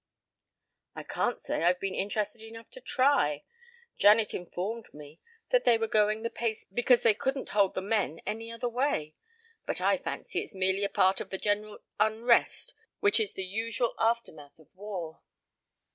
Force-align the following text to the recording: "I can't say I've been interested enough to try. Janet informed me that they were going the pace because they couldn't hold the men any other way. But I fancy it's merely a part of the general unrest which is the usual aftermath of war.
"I 0.95 1.03
can't 1.03 1.39
say 1.39 1.61
I've 1.63 1.79
been 1.79 1.93
interested 1.93 2.41
enough 2.41 2.71
to 2.71 2.81
try. 2.81 3.43
Janet 3.99 4.33
informed 4.33 4.91
me 4.95 5.19
that 5.51 5.63
they 5.63 5.77
were 5.77 5.87
going 5.87 6.23
the 6.23 6.31
pace 6.31 6.65
because 6.73 7.03
they 7.03 7.13
couldn't 7.13 7.49
hold 7.49 7.75
the 7.75 7.83
men 7.83 8.19
any 8.25 8.51
other 8.51 8.67
way. 8.67 9.13
But 9.67 9.79
I 9.79 9.99
fancy 9.99 10.39
it's 10.41 10.55
merely 10.55 10.83
a 10.83 10.89
part 10.89 11.21
of 11.21 11.29
the 11.29 11.37
general 11.37 11.77
unrest 11.99 12.73
which 12.99 13.19
is 13.19 13.33
the 13.33 13.45
usual 13.45 13.93
aftermath 13.99 14.57
of 14.57 14.73
war. 14.75 15.21